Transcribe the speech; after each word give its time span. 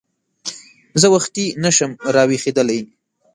زه 1.01 1.07
وختي 1.15 1.45
نه 1.63 1.69
شم 1.75 1.91
راویښېدلی! 2.15 2.79